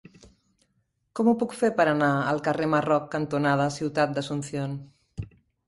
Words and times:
Com 1.19 1.29
ho 1.31 1.33
puc 1.43 1.53
fer 1.59 1.69
per 1.81 1.85
anar 1.91 2.09
al 2.33 2.41
carrer 2.49 2.71
Marroc 2.73 3.07
cantonada 3.13 3.71
Ciutat 3.79 4.19
d'Asunción? 4.19 4.77